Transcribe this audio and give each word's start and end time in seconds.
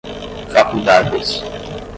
faculdades 0.53 1.45